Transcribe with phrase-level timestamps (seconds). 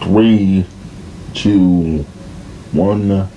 [0.00, 0.64] Three,
[1.34, 2.04] two,
[2.72, 3.28] one.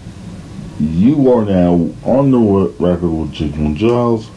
[0.80, 4.30] You are now on the record with Jigman Giles.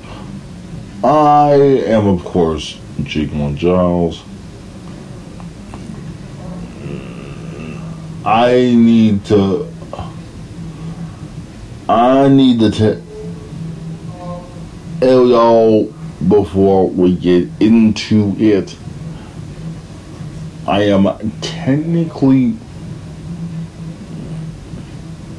[1.03, 1.55] I
[1.87, 4.23] am, of course, Jigman Giles.
[8.25, 9.69] I need to.
[11.87, 12.71] I need to
[15.01, 15.93] tell y'all
[16.27, 18.75] before we get into it.
[20.67, 21.05] I am
[21.43, 22.57] technically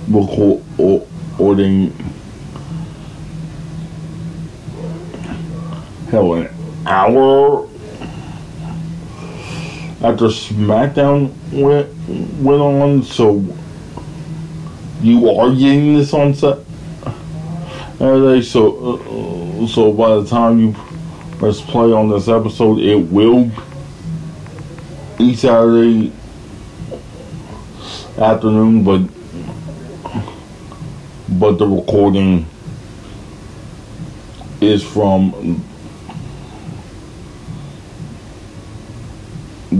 [0.07, 1.91] recording
[6.11, 6.49] hell an
[6.85, 7.67] hour
[10.03, 11.89] after SmackDown went
[12.39, 13.43] went on, so
[15.01, 16.59] you are getting this on set.
[17.97, 20.75] Saturday, so uh, so by the time you
[21.39, 23.49] press play on this episode, it will
[25.33, 26.11] Saturday
[28.17, 29.01] afternoon, but
[31.27, 32.45] but the recording
[34.61, 35.63] is from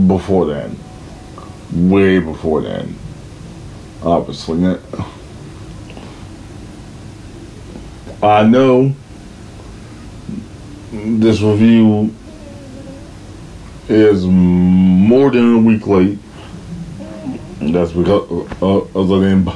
[0.06, 0.78] before then,
[1.72, 2.94] way before then,
[4.02, 4.78] obviously.
[8.22, 8.94] I know
[10.92, 12.14] this review
[13.88, 16.18] is more than a week late.
[17.60, 18.30] That's because
[18.62, 19.48] uh, other than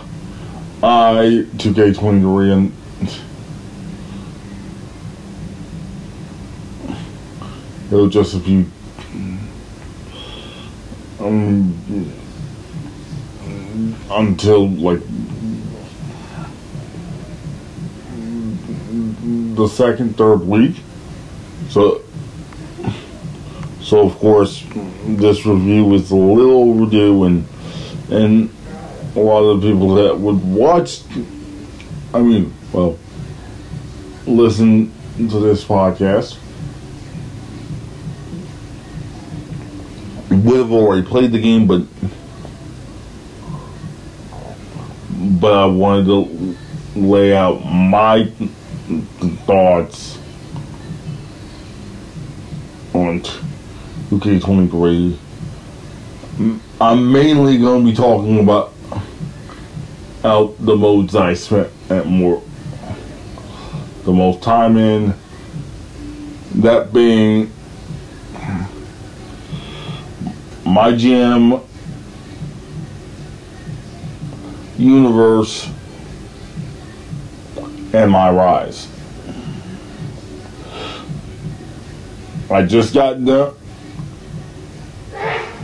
[0.83, 2.73] I 2K23 and
[7.91, 8.67] it was just a few
[11.21, 11.75] um
[14.11, 15.01] until like
[19.61, 20.77] the second, third week.
[21.69, 22.03] So,
[23.91, 24.65] so of course,
[25.05, 27.45] this review is a little overdue, and
[28.09, 28.49] and
[29.17, 31.01] a lot of the people that would watch,
[32.15, 32.97] I mean, well,
[34.29, 36.39] listen to this podcast
[40.31, 41.83] would have already played the game, but
[45.41, 46.57] but I wanted to
[46.95, 48.31] lay out my
[49.47, 50.17] thoughts
[52.95, 53.21] on
[54.11, 55.17] 2K23.
[56.81, 58.73] I'm mainly going to be talking about
[60.25, 62.43] out the modes I spent at more
[64.05, 65.15] the most time in.
[66.57, 67.53] That being
[70.65, 71.65] my GM
[74.77, 75.71] universe
[77.93, 78.89] and my rise.
[82.51, 83.55] I just got done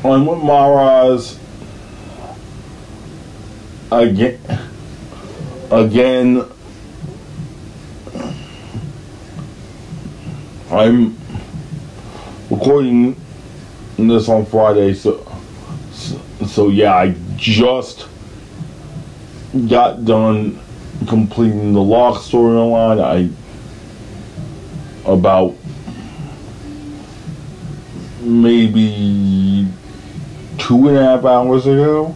[0.09, 1.39] on with my rise
[3.91, 4.41] again.
[5.71, 6.45] Again,
[10.71, 11.17] I'm
[12.51, 13.21] recording
[13.99, 15.27] this on Friday, so
[16.47, 18.07] so, yeah, I just
[19.69, 20.61] got done
[21.09, 23.01] completing the Lock storyline.
[23.01, 23.31] I
[25.11, 25.55] about
[28.21, 29.67] maybe
[30.67, 32.13] two and a half hours ago.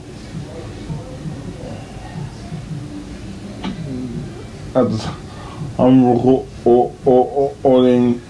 [5.79, 8.21] I'm recording.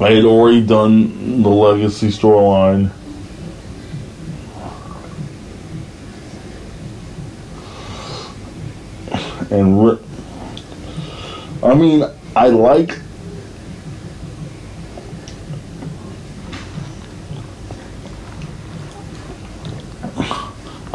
[0.00, 2.90] I had already done the Legacy storyline.
[9.50, 10.00] and
[11.62, 12.02] I mean,
[12.34, 13.03] I like.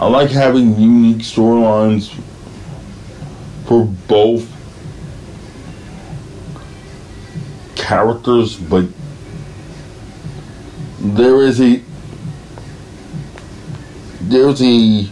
[0.10, 2.10] Like having unique storylines
[3.66, 4.48] for both
[7.76, 8.86] characters, but
[11.00, 11.82] there is a
[14.22, 15.10] there's a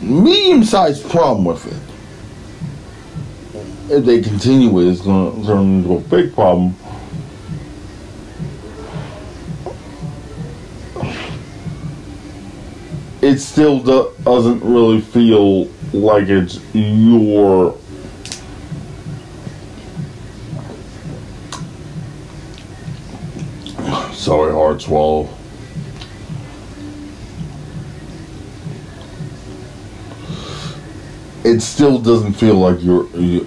[0.00, 1.88] medium-sized problem with it
[3.90, 6.74] if they continue with it, it's going to turn into a big problem.
[13.38, 17.78] It still do- doesn't really feel like it's your
[24.12, 25.28] sorry hard swallow.
[31.44, 33.46] it still doesn't feel like you're, you,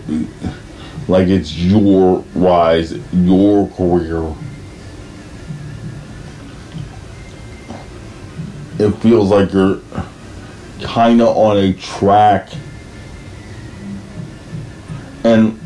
[1.10, 4.34] like it's your rise, your career.
[8.82, 9.80] It feels like you're
[10.82, 12.50] kind of on a track.
[15.24, 15.60] And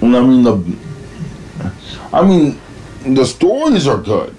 [0.00, 0.76] and I mean the
[2.12, 2.60] I mean
[3.14, 4.36] the stories are good.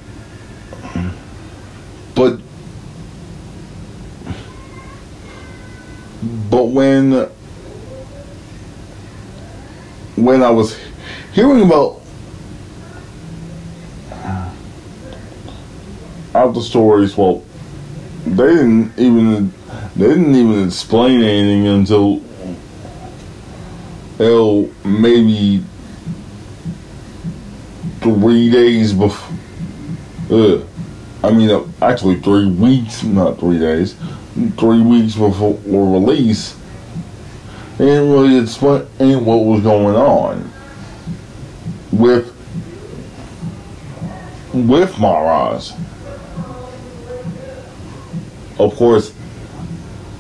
[2.16, 2.40] But
[6.50, 7.30] but when
[10.16, 10.78] when I was
[11.34, 11.99] hearing about
[16.36, 17.44] out the stories, well,
[18.26, 19.54] they didn't even
[19.96, 22.22] they didn't even explain anything until
[24.20, 25.64] oh maybe
[28.02, 29.38] three days before.
[30.30, 30.62] Uh,
[31.24, 33.96] I mean, uh, actually three weeks, not three days,
[34.58, 36.56] three weeks before release.
[37.78, 40.52] They didn't really explain what was going on
[41.92, 42.36] with
[44.54, 45.74] with my rise.
[48.60, 49.14] Of course,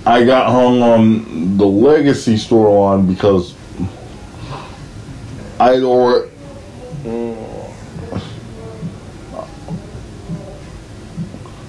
[0.05, 3.53] I got hung on the legacy storyline because
[5.59, 6.31] I'd already.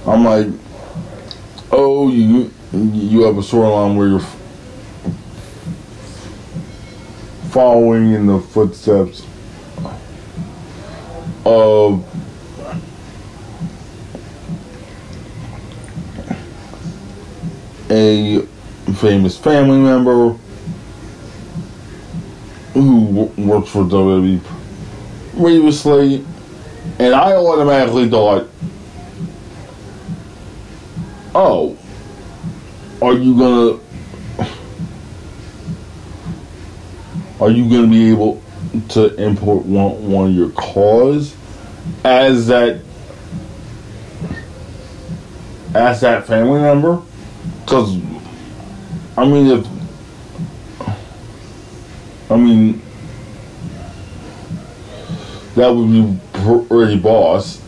[0.07, 0.47] I'm like,
[1.73, 4.27] oh, you you have a storyline where you're
[7.51, 9.27] following in the footsteps
[11.45, 12.05] of
[17.91, 18.41] a
[18.95, 20.37] famous family member
[22.73, 24.41] who worked for WWE
[25.37, 26.25] previously,
[26.99, 28.49] and I automatically thought,
[31.35, 31.77] oh,
[33.03, 33.81] are you gonna
[37.41, 38.43] are you gonna be able
[38.91, 41.35] to import one, one of your CAWs
[42.05, 42.83] as that
[45.75, 47.03] as that family member?
[47.71, 47.97] Because
[49.17, 49.65] I mean, if
[52.29, 52.83] I mean
[55.55, 56.19] that would be
[56.69, 57.63] pretty boss.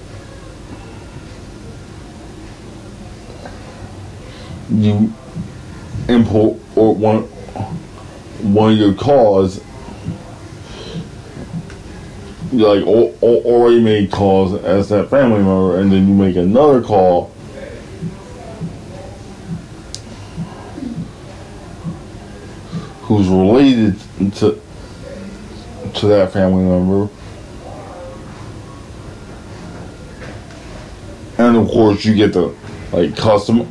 [4.71, 5.13] You
[6.09, 7.23] import or one
[8.43, 9.61] one of your CAWs
[12.53, 17.31] like already made CAWs as that family member, and then you make another CAW.
[23.91, 24.61] To
[25.95, 27.09] to that family member,
[31.39, 32.55] and of course you get the
[32.93, 33.71] like custom.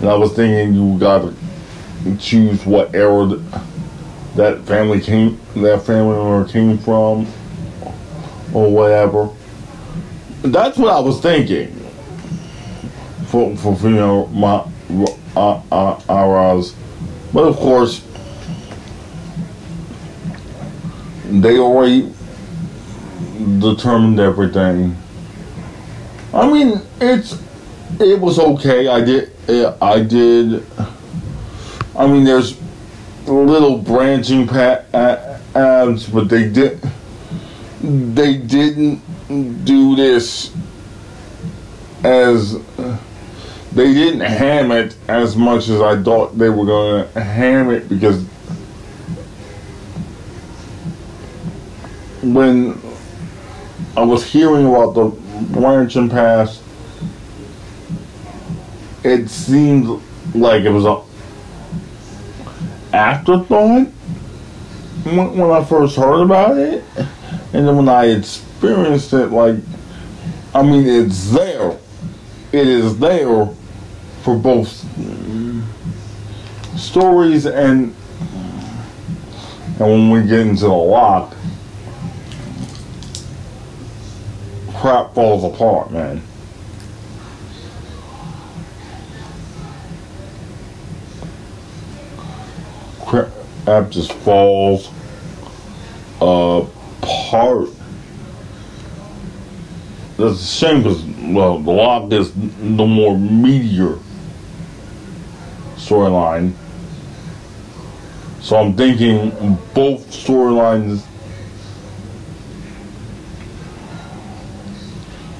[0.00, 3.26] And I was thinking you got to choose what era
[4.36, 7.26] that family came that family member came from
[8.54, 9.28] or whatever.
[10.42, 11.76] That's what I was thinking
[13.26, 14.64] for for know my
[15.36, 16.74] uh, uh, ours,
[17.32, 18.04] but of course
[21.30, 22.12] they already
[23.58, 24.96] determined everything.
[26.32, 27.40] I mean, it's
[27.98, 28.88] it was okay.
[28.88, 30.64] I did eh, I did.
[31.96, 32.58] I mean, there's
[33.26, 36.80] little branching paths, but they did
[37.82, 39.00] they didn't
[39.64, 40.54] do this
[42.04, 42.58] as
[43.72, 48.24] they didn't ham it as much as I thought they were to ham it because
[52.22, 52.80] when
[53.96, 55.06] I was hearing about the
[55.52, 56.62] branching Pass,
[59.02, 60.02] it seemed
[60.34, 61.02] like it was a
[62.94, 63.88] afterthought
[65.04, 66.84] when, when I first heard about it,
[67.52, 69.56] and then when I experienced it, like,
[70.54, 71.78] I mean, it's there.
[72.52, 73.48] It is there
[74.22, 74.68] for both
[76.76, 77.94] stories and
[79.78, 81.34] and when we get into the lock,
[84.80, 86.22] crap falls apart, man.
[93.10, 94.88] crap just falls
[96.16, 97.68] apart.
[100.16, 101.02] That's a shame because,
[101.34, 103.98] well, the lock is the more meteor
[105.76, 106.54] storyline.
[108.40, 109.30] So I'm thinking
[109.74, 111.04] both storylines,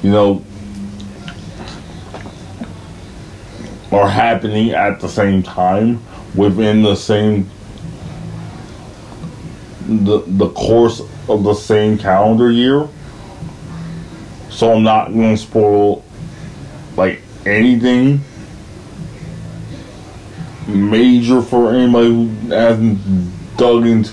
[0.03, 0.45] you know,
[3.93, 6.03] are happening at the same time
[6.35, 7.51] within the same
[9.87, 12.89] the the course of the same calendar year.
[14.49, 16.05] so I'm not gonna spoil
[16.97, 18.21] like anything
[20.69, 24.13] major for anybody who hasn't dug into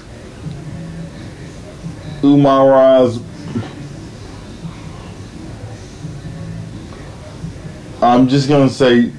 [2.22, 3.22] Umara's.
[8.08, 9.12] I'm just gonna say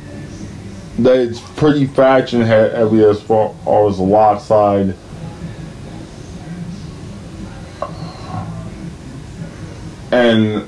[1.01, 3.51] that it's pretty faction heavy as far
[3.87, 4.95] as the lock side.
[10.11, 10.65] And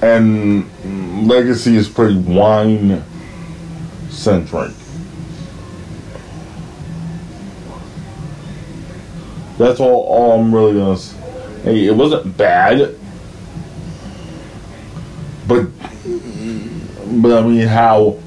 [0.00, 3.02] and Legacy is pretty wine
[4.08, 4.79] centric.
[9.60, 11.14] That's all, all I'm really gonna say.
[11.64, 12.96] Hey, it wasn't bad,
[15.46, 15.66] but
[17.20, 18.18] but I mean how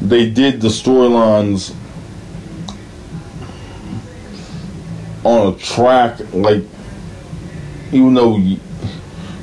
[0.00, 1.74] they did the storylines
[5.22, 6.64] on a track like
[7.92, 8.38] even though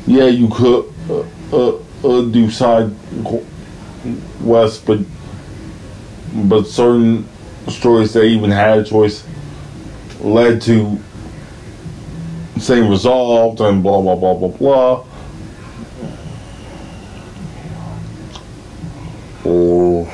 [0.08, 2.92] yeah you could uh, uh, uh, do side
[4.42, 5.02] west, but
[6.34, 7.30] but certain
[7.68, 9.24] stories that even had a choice
[10.20, 11.00] led to
[12.60, 15.06] same result and blah blah blah blah blah.
[19.46, 20.08] Oh,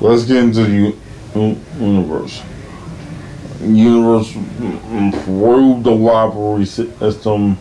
[0.00, 2.42] let's get into the universe.
[3.60, 7.58] Universe improved the rivalry system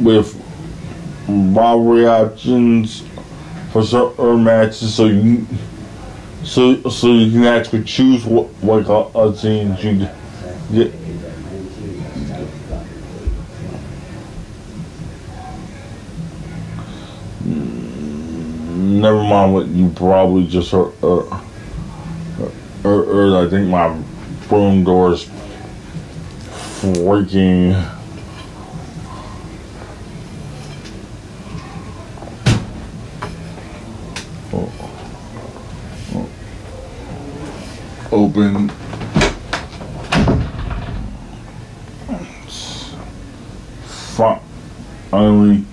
[0.00, 0.34] with
[1.28, 3.04] rivalry options
[3.72, 5.46] for certain matches, so you
[6.44, 10.08] so so you can actually choose what what uh, scenes you
[10.72, 10.92] get.
[17.44, 20.92] Never mind what you probably just heard.
[21.02, 21.22] Uh,
[22.82, 23.86] heard, heard I think my
[24.50, 25.24] room door is
[26.80, 28.00] freaking.
[38.12, 38.68] open.
[45.10, 45.64] Finally,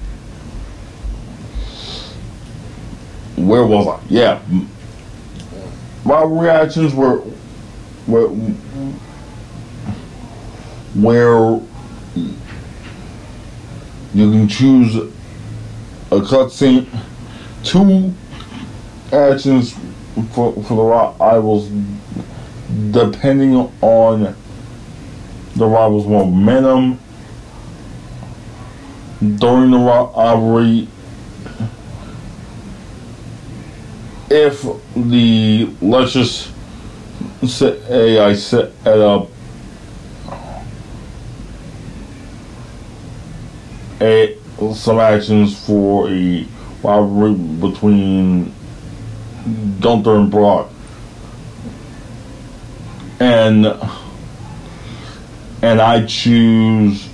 [3.36, 3.99] where was I?
[4.10, 4.42] Yeah,
[6.04, 7.22] my reactions were
[8.08, 8.28] were
[10.96, 11.62] where
[14.14, 16.88] you can choose a cutscene,
[17.64, 18.14] two
[19.14, 19.76] actions
[20.34, 20.84] for for the
[21.20, 21.70] rivals
[22.92, 24.36] depending on
[25.56, 27.00] the rival's momentum
[29.20, 30.88] during the rivalry.
[34.32, 34.62] If
[34.96, 36.52] the let's just
[37.48, 39.30] say I set up.
[44.02, 44.38] A
[44.76, 46.46] some actions for a
[46.84, 48.54] rivalry between
[49.80, 50.70] Gunther and Brock.
[53.20, 53.66] And
[55.62, 57.10] and I choose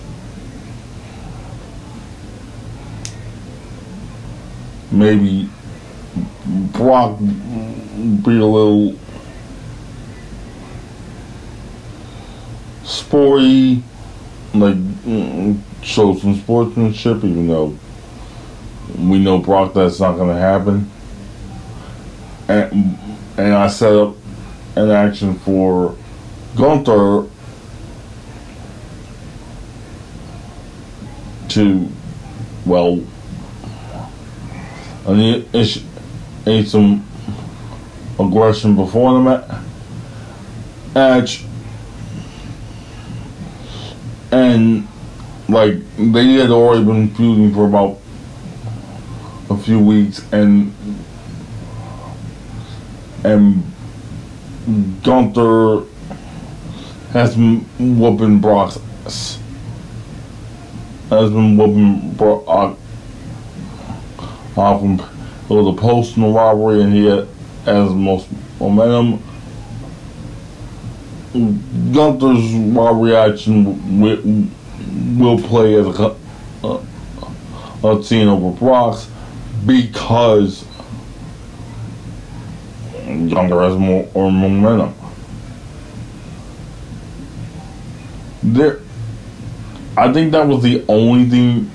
[4.92, 5.50] maybe
[6.78, 8.96] Brock be a little
[12.84, 13.84] sporty,
[14.54, 17.78] like mm, show some sportsmanship, even though
[18.98, 20.92] we know Brock that's not going to happen.
[22.48, 22.98] And
[23.38, 24.16] and I set up
[24.76, 25.96] an action for
[26.56, 27.30] Gunther
[31.50, 31.90] to,
[32.66, 33.02] well,
[36.46, 37.06] need some
[38.20, 39.20] aggression before the
[40.94, 41.44] match.
[44.32, 44.88] And,
[45.48, 48.00] like, they had already been feuding for about
[49.50, 50.74] a few weeks, and
[53.24, 53.64] and
[55.04, 55.84] Gunther
[57.12, 57.66] has been
[58.00, 59.40] whooping Brock's ass.
[61.10, 62.78] Has been whooping Brock off.
[65.48, 67.28] It was a post in the rivalry and he had,
[67.66, 68.28] has most
[68.60, 69.22] momentum.
[71.94, 74.50] Gunther's rivalry action will,
[75.18, 76.16] will play as a,
[76.64, 79.08] a, a scene over Brock's
[79.68, 80.66] because
[83.06, 84.96] Gunther has more or momentum.
[88.42, 88.80] There,
[89.96, 91.72] I think that was the only thing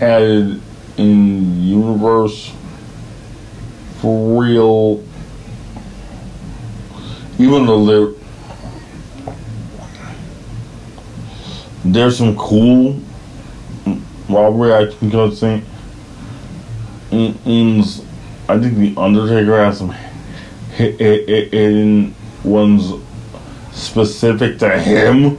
[0.00, 0.60] added
[0.98, 2.52] in universe
[4.02, 5.04] real.
[7.38, 8.20] Even though there
[11.84, 13.00] there's some cool
[14.28, 15.62] rivalry action cutscene.
[17.10, 17.80] In, in,
[18.48, 19.94] I think the Undertaker has some
[20.76, 22.14] hidden
[22.44, 22.92] ones
[23.72, 25.38] specific to him,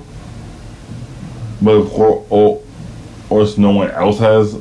[1.62, 2.62] but of course, or,
[3.30, 4.60] or no one else has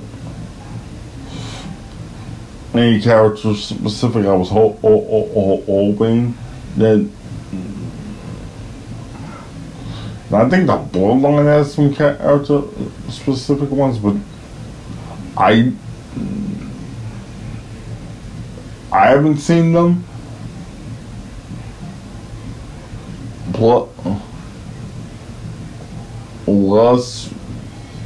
[2.81, 4.27] any character specific.
[4.27, 6.37] I was ho- ho- ho- hoping
[6.77, 7.09] that.
[10.33, 12.63] I think the Bloodline has some character
[13.09, 14.15] specific ones, but
[15.37, 15.73] I
[18.93, 20.05] I haven't seen them.
[23.53, 23.89] Plus,
[26.45, 27.35] plus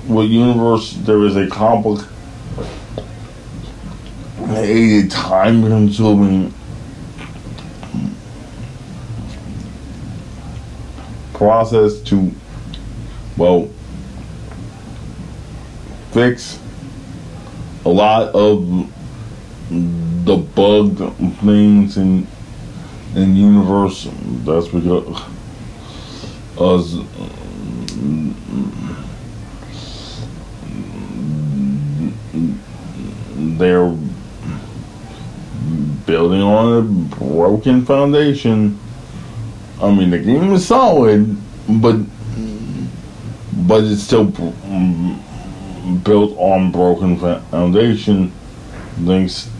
[0.06, 1.48] with universe, there is a
[4.54, 6.54] complicated, time-consuming
[11.34, 12.30] process to,
[13.36, 13.68] well,
[16.12, 16.58] fix
[17.84, 18.88] a lot of
[20.24, 20.98] the bugged
[21.40, 22.26] things in
[23.16, 24.08] in universe.
[24.44, 25.22] That's because
[26.58, 26.94] us
[33.56, 33.86] they're
[36.06, 36.82] building on a
[37.16, 38.78] broken foundation.
[39.80, 41.36] I mean, the game is solid,
[41.68, 41.96] but
[43.66, 44.24] but it's still
[46.02, 48.32] built on broken foundation
[49.06, 49.50] thanks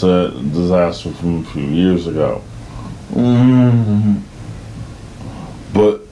[0.00, 2.42] to disaster from a few years ago.
[3.12, 4.18] Mm-hmm.
[5.72, 6.02] But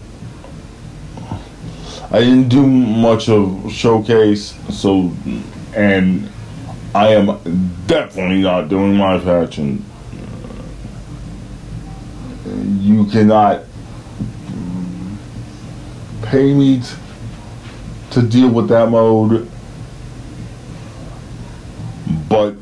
[2.10, 5.12] I didn't do much of showcase, so
[5.74, 6.30] and
[6.96, 7.26] I am
[7.86, 9.84] definitely not doing my faction.
[12.80, 13.64] You cannot
[16.22, 16.86] pay me t-
[18.12, 19.46] to deal with that mode,
[22.30, 22.54] but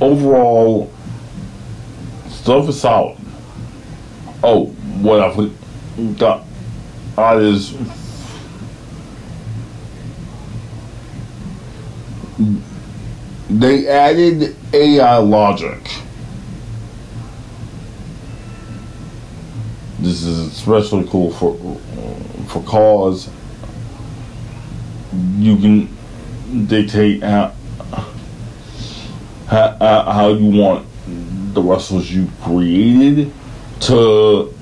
[0.00, 0.92] overall,
[2.28, 3.18] stuff is solid.
[4.44, 4.66] Oh,
[5.00, 6.44] what I forgot
[7.40, 7.74] is
[13.48, 15.80] they added AI uh, logic.
[20.00, 21.56] This is especially cool for
[22.48, 23.30] for CAWs.
[25.38, 27.54] You can dictate how
[29.46, 30.86] how, uh, how you want
[31.54, 33.32] the wrestlers you created
[33.80, 34.52] to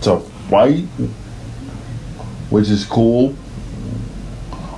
[0.00, 0.84] to fight,
[2.48, 3.34] which is cool.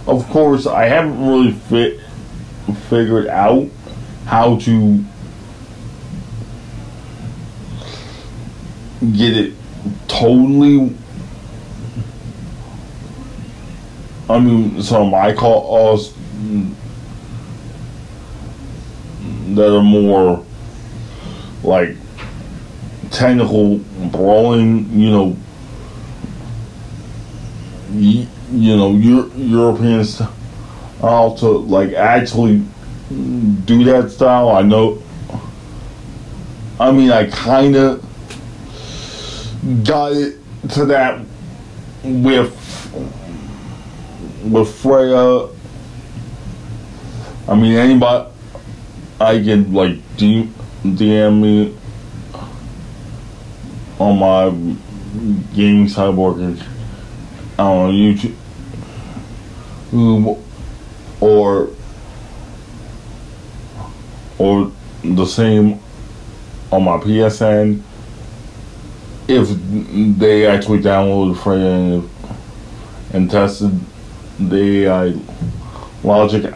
[0.07, 2.02] Of course, I haven't really fit
[2.89, 3.69] figured out
[4.27, 5.05] how to
[9.13, 9.55] get it
[10.09, 10.95] totally.
[14.29, 16.15] I mean, some I call uh, us
[19.55, 20.45] that are more
[21.63, 21.97] like
[23.11, 23.79] technical
[24.11, 25.37] brawling, you know,
[27.93, 28.27] you,
[28.77, 30.23] know, Euro- Europeans
[31.03, 32.65] how to like actually
[33.11, 34.49] do that style.
[34.51, 35.03] I know.
[36.81, 38.03] I mean, I kind of
[39.85, 40.39] got it
[40.71, 41.21] to that
[42.03, 42.57] with
[44.45, 45.49] with Freya.
[47.49, 48.31] I mean, anybody
[49.21, 51.77] I can like DM me
[53.99, 54.51] on my
[55.55, 56.59] gaming cyborg.
[57.59, 58.35] Know YouTube.
[61.23, 61.71] Or
[64.39, 64.73] or
[65.05, 65.79] the same
[66.73, 67.81] on my PSN
[69.29, 69.49] if
[70.19, 72.11] they actually downloaded Freya and,
[73.13, 73.79] and tested
[74.39, 75.15] the AI
[76.03, 76.53] logic.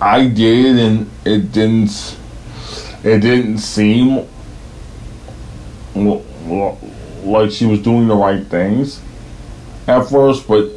[0.00, 2.16] I did, and it didn't.
[3.02, 4.28] It didn't seem
[5.94, 9.00] like she was doing the right things
[9.86, 10.70] at first, but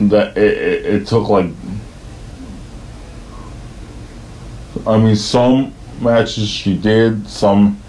[0.00, 1.46] that it, it, it took like
[4.86, 7.80] I mean, some matches she did, some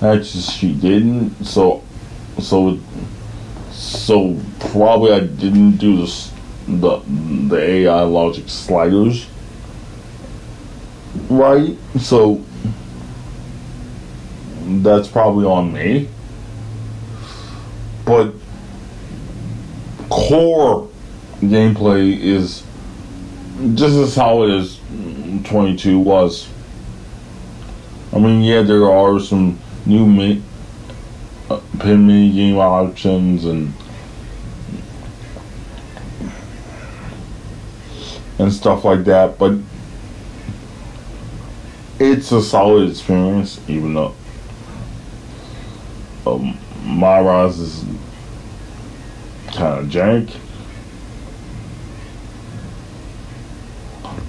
[0.00, 1.44] matches she didn't.
[1.44, 1.82] So,
[2.40, 2.78] so,
[3.70, 6.32] so probably I didn't do this,
[6.66, 6.98] the
[7.48, 9.26] the AI logic sliders
[11.28, 11.76] right.
[11.98, 12.42] So
[14.60, 16.08] that's probably on me.
[18.04, 18.32] But
[20.08, 20.88] core
[21.40, 22.62] gameplay is
[23.74, 24.78] just as how as
[25.46, 26.48] 22 was.
[28.12, 30.42] I mean, yeah, there are some new mi-
[31.50, 33.72] uh, pin mini game options and
[38.38, 39.54] and stuff like that, but
[41.98, 44.14] it's a solid experience, even though
[46.26, 47.84] um, my rise is
[49.48, 50.34] kind of jank.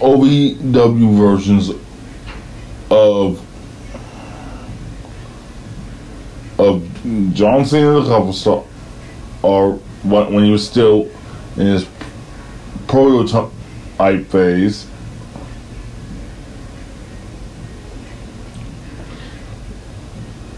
[0.00, 1.70] OVW versions
[2.90, 3.42] of
[6.58, 6.84] of
[7.36, 8.64] John Cena the cover star
[9.42, 11.10] or when he was still
[11.56, 11.86] in his
[12.88, 14.86] prototype phase.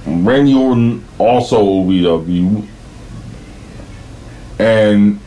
[0.06, 2.64] Randy Orton also OVW
[4.60, 5.18] and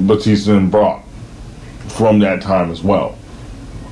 [0.00, 1.04] Batista and Brock
[1.88, 3.18] from that time as well.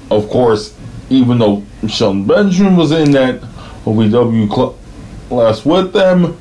[0.08, 0.76] Of course,
[1.08, 3.40] even though Shelton Benjamin was in that
[3.84, 4.76] OVW
[5.28, 6.39] class with them,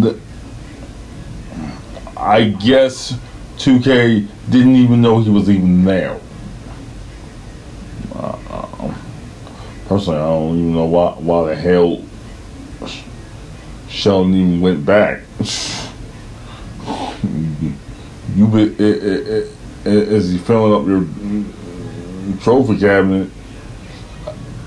[0.00, 0.18] the,
[2.16, 3.18] I guess
[3.58, 6.18] 2K didn't even know he was even there.
[8.14, 8.94] Uh,
[9.86, 12.02] personally, I don't even know why why the hell
[13.88, 15.20] Shelton even went back.
[18.34, 19.50] you be, it,
[19.84, 21.04] it, he filling up your
[22.40, 23.30] trophy cabinet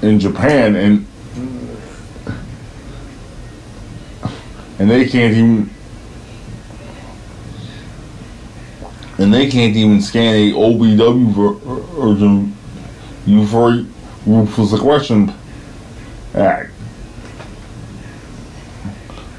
[0.01, 1.06] in Japan and
[4.79, 5.69] and they can't even
[9.17, 11.59] and they can't even scan a OVW
[11.95, 12.55] version
[13.25, 13.83] you for
[14.25, 15.33] ruthless aggression
[16.35, 16.71] act.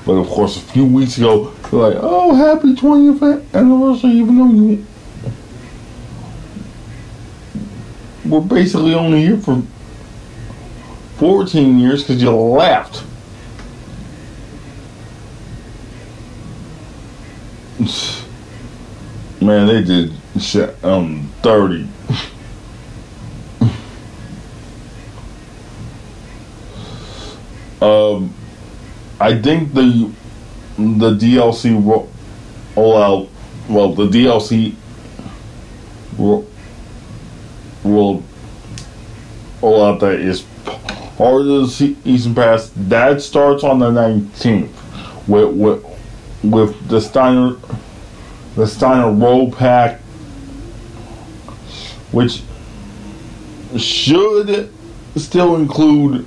[0.05, 4.51] But of course, a few weeks ago, they're like, "Oh, happy 20th anniversary!" Even though
[4.51, 4.87] you
[8.24, 9.62] were basically only here for
[11.18, 13.03] 14 years because you left.
[19.40, 21.88] Man, they did shit um 30.
[27.83, 28.35] um,
[29.20, 30.12] I think the
[30.77, 32.09] the DLC roll,
[32.96, 33.29] out.
[33.68, 34.74] Well, the DLC
[36.18, 36.46] roll,
[37.85, 38.22] roll
[39.62, 40.44] out that is
[41.16, 44.70] part of the season pass that starts on the 19th
[45.27, 45.97] with with
[46.42, 47.57] with the Steiner
[48.55, 50.01] the Steiner roll pack
[52.12, 52.42] which
[53.77, 54.72] should
[55.16, 56.27] still include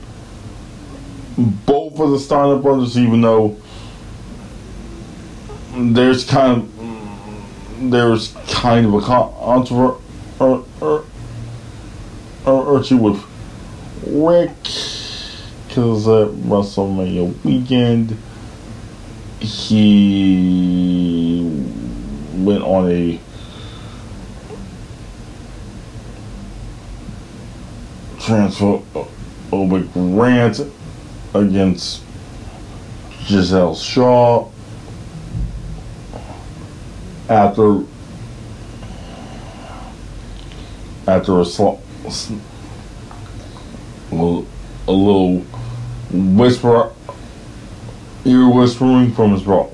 [1.37, 3.57] both of the Steiner brothers even though
[5.75, 9.01] there's kind of there's kind of a
[12.43, 13.23] controversy with
[14.05, 14.51] Rick
[15.67, 18.17] because at WrestleMania weekend
[19.41, 21.41] he
[22.35, 23.19] went on a
[28.19, 30.61] transphobic rant
[31.33, 32.03] against
[33.25, 34.47] Giselle Shaw
[37.29, 37.83] after
[41.07, 41.39] after
[44.11, 45.39] a, a little
[46.11, 46.91] whisper
[48.25, 49.69] ear whispering from his brother.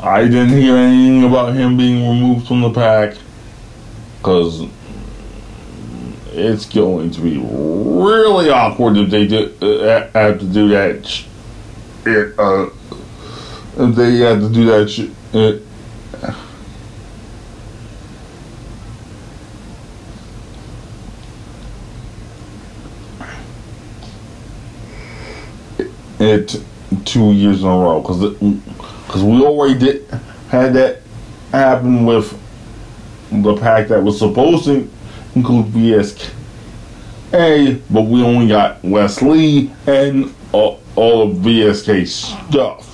[0.00, 3.16] I didn't hear anything about him being removed from the pack
[4.18, 4.64] because
[6.32, 11.04] it's going to be really awkward if they do, uh, have to do that.
[11.06, 11.24] Sh-
[12.06, 12.70] it, uh,
[13.76, 14.88] if they have to do that.
[14.88, 15.62] Sh- it,
[26.18, 26.56] it
[27.04, 28.34] two years in a row because
[29.06, 30.06] because we already did
[30.50, 31.02] had that
[31.52, 32.38] happen with
[33.30, 34.88] the pack that was supposed to
[35.34, 36.30] include VSK,
[37.90, 42.86] but we only got Wesley and all, all of VSK stuff.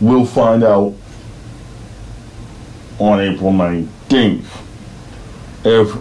[0.00, 0.94] We'll find out
[2.98, 4.44] on April 19th
[5.64, 5.96] if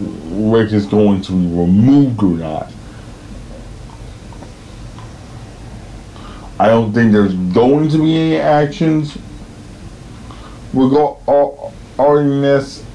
[0.00, 2.72] Rick is going to be removed or not.
[6.62, 9.18] I don't think there's going to be any actions
[10.72, 11.72] regarding
[12.40, 12.86] this.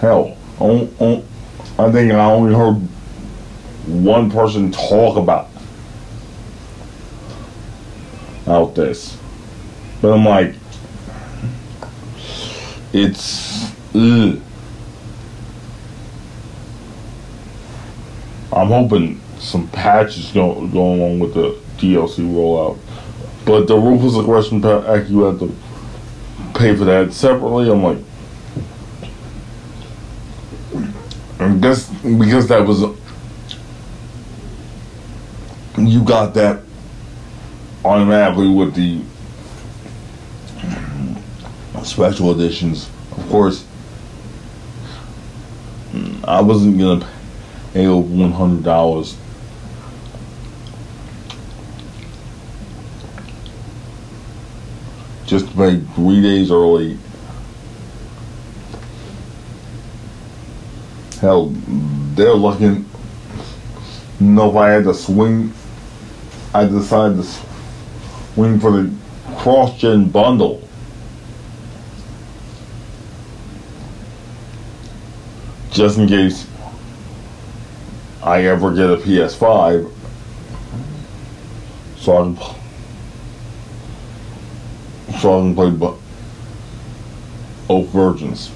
[0.00, 1.24] Hell, on, on,
[1.78, 2.74] I think I only heard
[3.86, 5.48] one person talk about
[8.48, 9.16] out this,
[10.00, 10.56] but I'm like,
[12.92, 13.72] it's.
[13.94, 14.42] Ugh.
[18.52, 22.78] I'm hoping some patches go go along with the DLC rollout.
[23.44, 25.54] But the ruthless aggression pack, you have to
[26.54, 27.70] pay for that separately.
[27.70, 27.98] I'm like,
[31.40, 32.82] I guess because that was
[35.78, 36.60] you got that
[37.84, 39.00] automatically with the
[41.84, 42.88] special editions.
[43.16, 43.66] Of course,
[46.24, 47.08] I wasn't gonna
[47.72, 49.16] pay over one hundred dollars
[55.32, 56.98] just pay three days early.
[61.22, 61.50] Hell,
[62.14, 62.84] they're looking.
[64.20, 65.54] You if I had to swing,
[66.52, 67.22] I decided to
[68.34, 68.92] swing for the
[69.38, 70.68] cross-gen bundle.
[75.70, 76.46] Just in case
[78.22, 79.90] I ever get a PS5,
[81.96, 82.36] so I can,
[85.18, 85.98] so I can play bo-
[87.66, 88.52] both versions.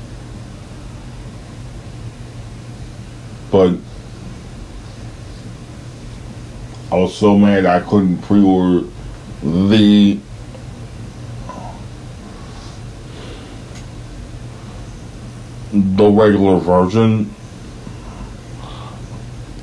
[3.50, 3.76] But
[6.92, 8.86] I was so mad I couldn't pre-order
[9.42, 10.20] the
[15.72, 17.35] the regular version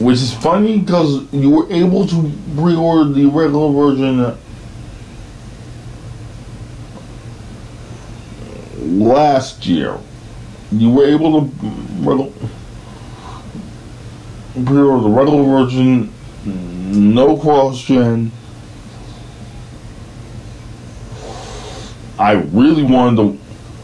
[0.04, 4.38] which is funny because you were able to pre-order the regular version
[9.00, 9.98] last year
[10.72, 11.48] you were able to
[14.66, 16.14] pre-order the regular version
[16.46, 18.32] no cross-gen
[22.24, 23.40] I really wanted to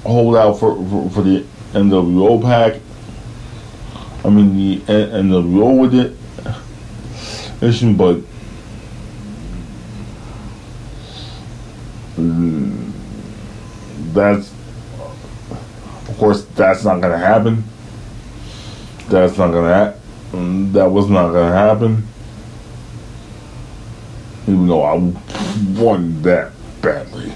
[0.08, 2.80] hold out for, for, for the NWO pack.
[4.24, 6.16] I mean the and the NWO with it
[7.62, 8.20] edition, but
[14.14, 14.54] that's
[16.08, 17.64] of course that's not gonna happen.
[19.10, 19.94] That's not gonna ha-
[20.32, 22.06] mm, that was not gonna happen.
[24.44, 24.96] Even though I
[25.80, 26.52] wanted that
[26.82, 27.34] badly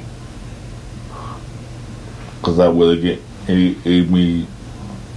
[2.44, 4.46] because that would have get gave me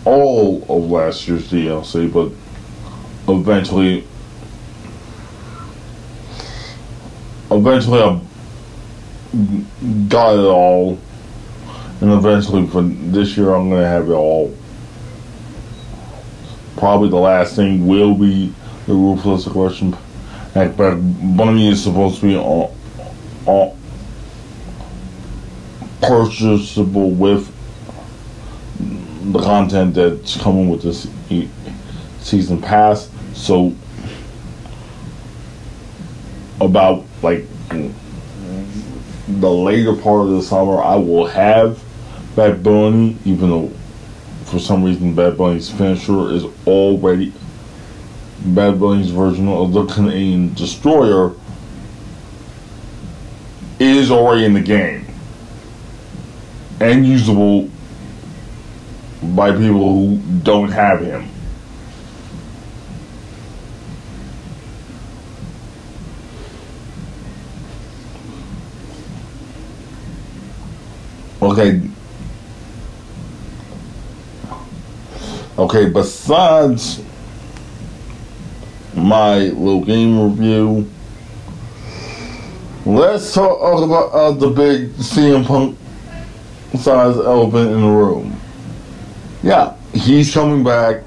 [0.06, 2.30] all of last year's DLC, but
[3.28, 4.06] eventually,
[7.50, 8.20] eventually I
[10.08, 10.98] got it all,
[12.00, 14.56] and eventually for this year I'm gonna have it all.
[16.76, 18.54] Probably the last thing will be
[18.86, 19.96] the ruthless aggression
[20.54, 20.94] pack, but
[21.36, 23.76] Bunny is supposed to be on
[26.00, 27.50] purchasable with
[29.36, 31.08] the content that's coming with this
[32.20, 33.10] season pass.
[33.34, 33.74] So
[36.60, 37.44] about like
[39.28, 41.82] the later part of the summer, I will have
[42.34, 43.72] Bad Bunny, even though
[44.44, 47.32] for some reason Bad Bunny's finisher is already
[48.44, 51.32] Bad Bunny's version of the Canadian Destroyer
[53.78, 55.06] is already in the game
[56.80, 57.70] and usable
[59.22, 61.28] by people who don't have him.
[71.42, 71.80] Okay.
[75.58, 77.02] Okay, besides
[78.94, 80.90] my little game review,
[82.84, 85.78] let's talk about uh, the big CM Punk
[86.78, 88.35] size elephant in the room.
[89.42, 91.02] Yeah, he's coming back.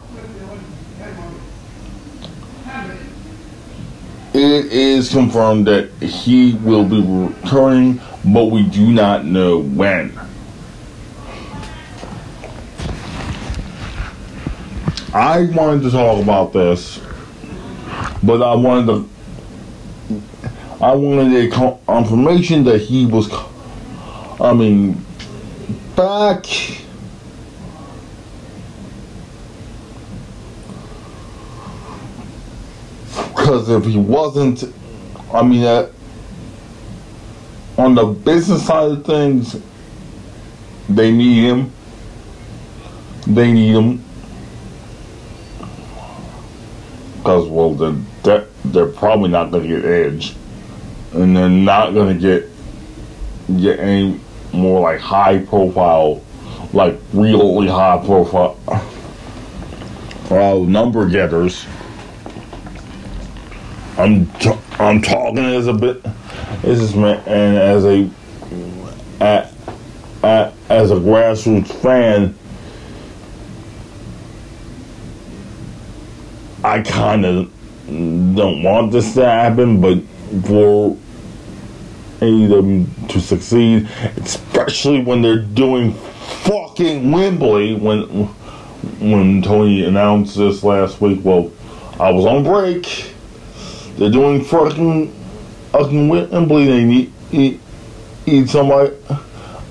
[4.34, 10.18] It is confirmed that he will be returning, but we do not know when.
[15.14, 17.02] I wanted to talk about this,
[18.22, 19.10] but I wanted to.
[20.80, 23.28] I wanted a confirmation that he was.
[24.40, 25.04] I mean,
[25.96, 26.46] back.
[33.50, 34.64] Because if he wasn't,
[35.34, 35.92] I mean, uh,
[37.80, 39.60] on the business side of things,
[40.88, 41.72] they need him.
[43.26, 44.04] They need him
[47.18, 50.36] because well, they're they're, they're probably not going to get Edge,
[51.14, 54.20] and they're not going to get get any
[54.54, 56.24] more like high profile,
[56.72, 58.60] like really high profile,
[60.30, 61.66] uh, number getters.
[64.00, 66.02] I'm t- I'm talking as a bit,
[66.62, 68.10] this is man, and as a,
[70.70, 72.34] as a grassroots fan.
[76.64, 77.52] I kind of
[77.88, 80.00] don't want this to happen, but
[80.46, 80.96] for
[82.22, 85.94] AEW to succeed, especially when they're doing
[86.44, 88.04] fucking Wembley, when
[89.00, 91.52] when Tony announced this last week, well,
[92.00, 93.16] I was on break.
[94.00, 95.14] They're doing fucking
[95.74, 96.66] fucking Wembley.
[96.68, 97.60] They need need,
[98.26, 98.96] need somebody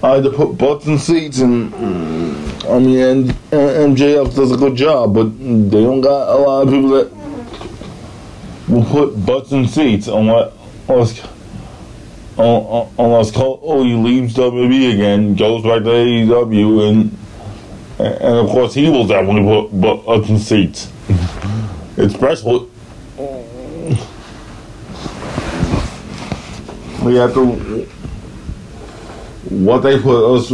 [0.03, 1.73] to put butts in seats and.
[1.73, 6.37] Mm, I mean, and, and MJF does a good job, but they don't got a
[6.37, 7.11] lot of people that
[8.69, 10.53] will put butts in seats unless
[10.91, 11.27] unless,
[12.37, 17.19] unless Cody oh, leaves WB again, goes back to AEW, and
[17.99, 20.93] and of course he will definitely put butts in seats,
[21.97, 22.69] especially.
[27.09, 27.43] We have to
[29.49, 30.53] what they put us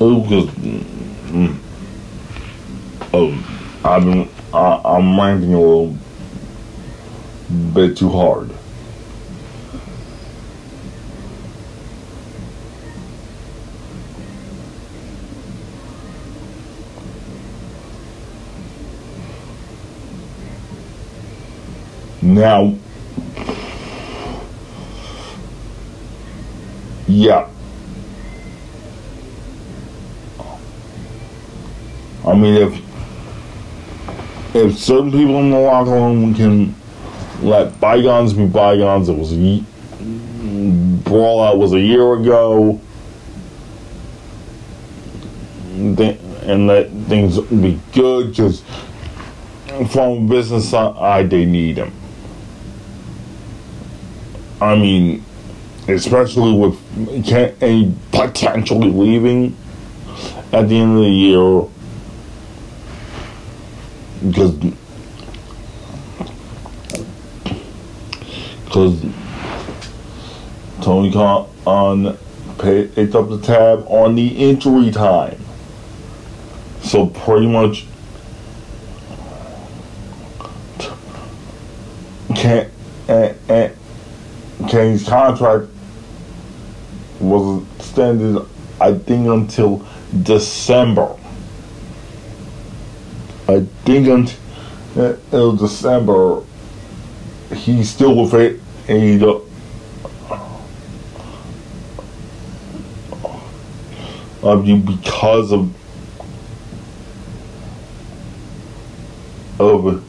[0.00, 1.56] Oh, because mm,
[3.14, 3.34] oh,
[3.84, 5.96] I've been I, I'm ranting a little
[7.74, 8.50] bit too hard.
[22.34, 22.74] Now,
[27.06, 27.48] yeah.
[32.26, 32.80] I mean, if
[34.52, 36.74] if certain people in the locker room can
[37.40, 39.62] let bygones be bygones, it was a
[41.04, 42.80] brawl out was a year ago,
[45.70, 48.64] and let things be good because
[49.92, 51.92] from a business side they need them.
[54.64, 55.22] I mean,
[55.88, 56.80] especially with
[57.62, 59.54] any potentially leaving
[60.52, 61.68] at the end of the year
[64.26, 64.54] because
[68.64, 69.04] because
[70.80, 72.16] Tony Khan on
[72.58, 75.38] picked up the tab on the injury time,
[76.80, 77.86] so pretty much
[82.34, 82.70] can
[83.08, 83.76] and, and
[84.74, 85.68] Kenny's contract
[87.20, 88.44] was extended,
[88.80, 89.86] I think, until
[90.24, 91.14] December.
[93.46, 96.42] I think until uh, December,
[97.54, 99.46] he's still with it, and you
[104.42, 105.72] uh, because of
[109.60, 110.04] of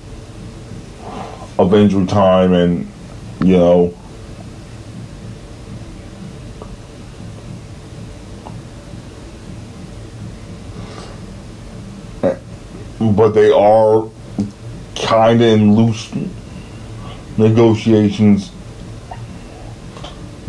[1.59, 2.91] of injury time and
[3.41, 3.94] you know
[13.15, 14.09] but they are
[14.95, 16.11] kind of in loose
[17.37, 18.51] negotiations.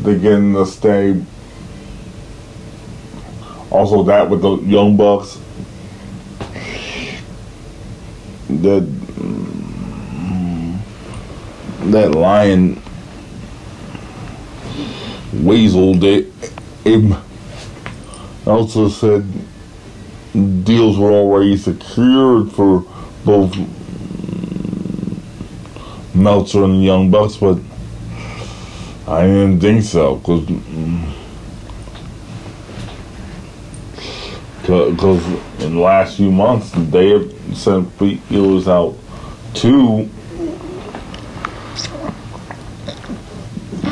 [0.00, 1.22] They're getting to stay.
[3.70, 5.38] Also, that with the Young Bucks,
[8.48, 10.78] that mm,
[11.90, 12.80] that lion
[15.32, 16.26] Weasel, they
[16.84, 17.16] it
[18.46, 19.26] also said
[20.66, 22.84] deals were already secured for
[23.24, 23.56] both
[26.14, 27.58] Meltzer and Young Bucks, but
[29.06, 30.44] I didn't think so because
[34.60, 38.96] because mm, in the last few months they have sent feelers out
[39.54, 40.10] to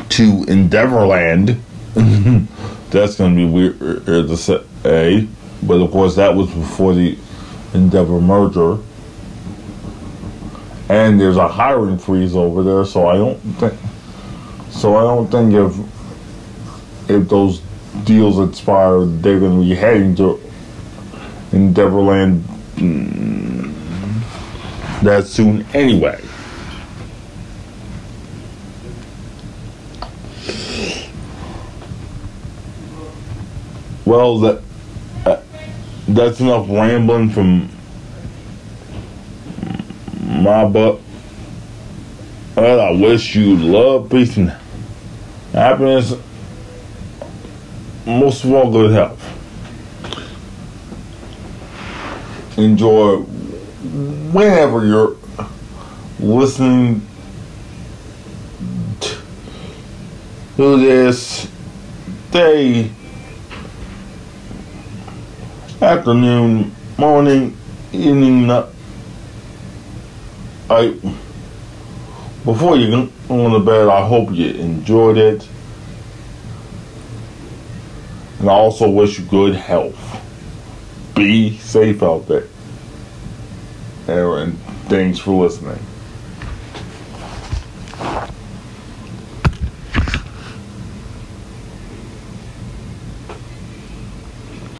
[0.08, 1.58] to Endeavorland.
[2.90, 5.28] That's to be weird uh, to say,
[5.66, 7.18] but of course that was before the
[7.74, 8.78] Endeavor merger.
[10.88, 13.74] And there's a hiring freeze over there, so I don't think.
[14.70, 17.62] So I don't think if if those
[18.04, 20.40] deals expire, they're going to be heading to
[21.50, 22.42] Endeavorland
[22.76, 23.72] mm,
[25.02, 26.20] that soon anyway.
[34.04, 34.62] Well, that
[36.08, 37.68] that's enough rambling from
[40.20, 41.00] my butt.
[42.56, 44.54] Well, I wish you love, peace, and
[45.52, 46.14] happiness.
[48.06, 49.20] Most of all, good health.
[52.58, 55.16] Enjoy whenever you're
[56.20, 57.06] listening
[60.56, 61.48] to this
[62.30, 62.90] day,
[65.84, 67.54] afternoon, morning,
[67.92, 68.50] evening.
[70.70, 70.98] I
[72.44, 75.46] before you go to bed, I hope you enjoyed it.
[78.40, 79.98] And I also wish you good health.
[81.14, 82.46] Be safe out there.
[84.06, 84.58] And
[84.88, 85.78] thanks for listening.